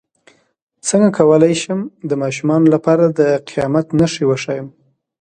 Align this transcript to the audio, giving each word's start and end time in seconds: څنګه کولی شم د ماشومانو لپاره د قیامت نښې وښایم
څنګه 0.87 1.09
کولی 1.17 1.53
شم 1.61 1.79
د 2.09 2.11
ماشومانو 2.23 2.67
لپاره 2.75 3.05
د 3.19 3.19
قیامت 3.49 3.85
نښې 3.99 4.23
وښایم 4.27 4.67